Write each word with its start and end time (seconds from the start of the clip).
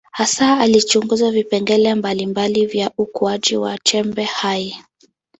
Hasa 0.11 0.59
alichunguza 0.59 1.31
vipengele 1.31 1.95
mbalimbali 1.95 2.65
vya 2.65 2.91
ukuaji 2.97 3.57
wa 3.57 3.77
chembe 3.77 4.23
hai. 4.23 4.77